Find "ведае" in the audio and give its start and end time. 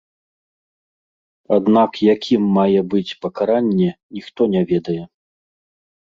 4.73-4.97